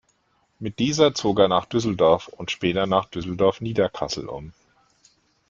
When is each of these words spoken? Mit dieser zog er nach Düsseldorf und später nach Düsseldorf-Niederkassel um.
Mit 0.57 0.79
dieser 0.79 1.13
zog 1.13 1.37
er 1.37 1.47
nach 1.47 1.65
Düsseldorf 1.67 2.27
und 2.29 2.49
später 2.49 2.87
nach 2.87 3.05
Düsseldorf-Niederkassel 3.05 4.27
um. 4.27 4.51